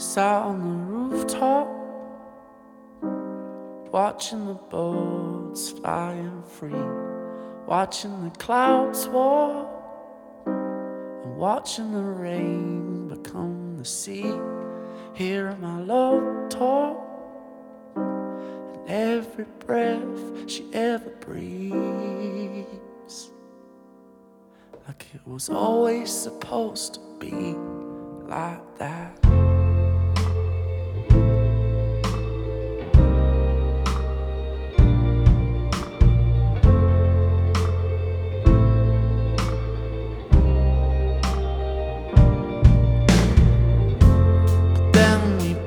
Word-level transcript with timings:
Sat 0.00 0.42
on 0.44 0.58
the 0.60 0.64
rooftop, 0.92 1.68
watching 3.92 4.46
the 4.46 4.54
boats 4.54 5.72
flying 5.72 6.42
free, 6.42 6.72
watching 7.66 8.24
the 8.24 8.30
clouds 8.38 9.06
walk, 9.08 9.68
and 10.46 11.36
watching 11.36 11.92
the 11.92 12.00
rain 12.00 13.08
become 13.08 13.76
the 13.76 13.84
sea. 13.84 14.32
Hearing 15.12 15.60
my 15.60 15.80
love 15.82 16.48
talk, 16.48 16.98
and 17.94 18.88
every 18.88 19.44
breath 19.66 20.48
she 20.50 20.64
ever 20.72 21.10
breathes, 21.20 21.76
like 24.88 25.06
it 25.14 25.20
was 25.26 25.50
always 25.50 26.10
supposed 26.10 26.94
to 26.94 27.00
be 27.18 27.54
like 28.26 28.78
that. 28.78 29.49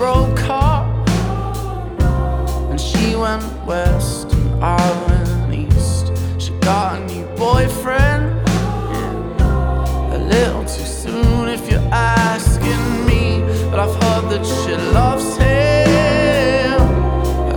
broke 0.00 0.38
heart. 0.38 0.88
And 2.70 2.80
she 2.80 3.14
went 3.14 3.44
west 3.66 4.32
and 4.32 4.64
I 4.64 4.80
went 5.06 5.52
east. 5.52 6.10
She 6.38 6.52
got 6.60 6.98
a 6.98 7.04
new 7.04 7.26
boyfriend. 7.36 8.24
A 10.16 10.18
little 10.34 10.62
too 10.62 10.88
soon 11.02 11.50
if 11.50 11.70
you're 11.70 11.90
asking 11.92 12.82
me. 13.08 13.42
But 13.70 13.80
I've 13.80 13.96
heard 14.02 14.30
that 14.32 14.44
she 14.46 14.74
loves 14.98 15.36
him 15.36 16.80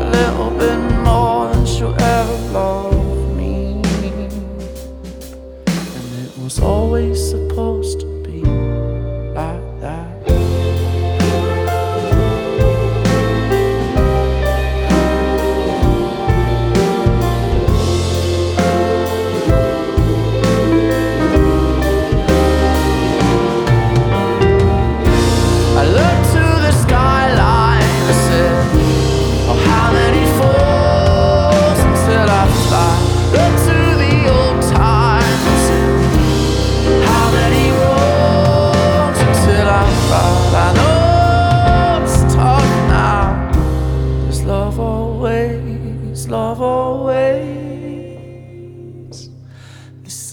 a 0.02 0.04
little 0.18 0.52
bit 0.60 0.80
more 1.02 1.48
than 1.48 1.66
she'll 1.66 1.96
ever 1.96 2.38
love 2.52 3.38
me. 3.38 3.82
And 5.98 6.08
it 6.26 6.38
was 6.44 6.60
always 6.60 7.18
supposed 7.30 8.02
to 8.02 8.13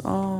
Oh. 0.05 0.40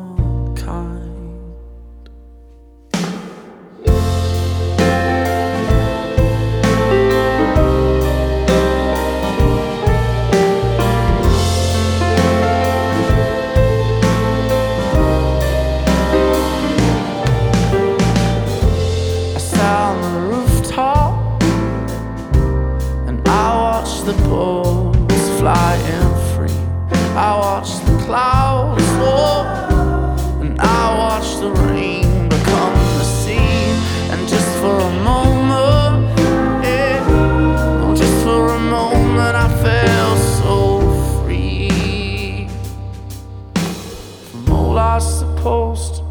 post. 45.41 46.10